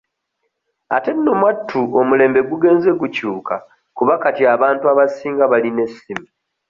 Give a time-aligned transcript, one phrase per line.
[0.95, 3.55] Ate nno mwattu omulembe gugenze gukyuka
[3.97, 6.25] kuba kati abantu abasinga balina essimu.